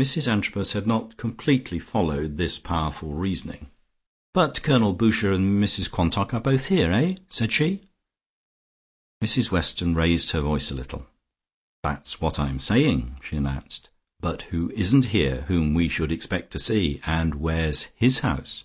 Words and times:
Mrs 0.00 0.26
Antrobus 0.32 0.72
had 0.72 0.86
not 0.86 1.18
completely 1.18 1.78
followed 1.78 2.38
this 2.38 2.58
powerful 2.58 3.12
reasoning. 3.12 3.70
"But 4.32 4.62
Colonel 4.62 4.94
Boucher 4.94 5.30
and 5.30 5.62
Mrs 5.62 5.90
Quantock 5.90 6.32
are 6.32 6.40
both 6.40 6.68
here, 6.68 6.90
eh?" 6.90 7.16
said 7.28 7.52
she. 7.52 7.82
Mrs 9.22 9.50
Weston 9.52 9.94
raised 9.94 10.30
her 10.30 10.40
voice 10.40 10.70
a 10.70 10.74
little. 10.74 11.06
"That's 11.82 12.18
what 12.18 12.40
I'm 12.40 12.58
saying," 12.58 13.18
she 13.22 13.36
announced, 13.36 13.90
"but 14.20 14.40
who 14.44 14.70
isn't 14.70 15.04
here 15.12 15.42
whom 15.48 15.74
we 15.74 15.86
should 15.86 16.12
expect 16.12 16.50
to 16.52 16.58
see, 16.58 16.98
and 17.04 17.34
where's 17.34 17.88
his 17.94 18.20
house?" 18.20 18.64